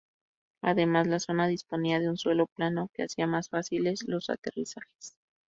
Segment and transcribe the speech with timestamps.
[0.63, 5.15] Además, la zona disponía de un suelo plano, que hacía más fáciles los aterrizajes.